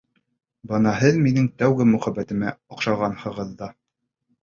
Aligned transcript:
Бына 0.71 0.93
һеҙ 1.01 1.19
минең 1.27 1.51
тәүге 1.63 1.89
мөхәббәтемә... 1.91 2.57
оҡшағанһығыҙ 2.75 3.57
ҙа... 3.65 3.73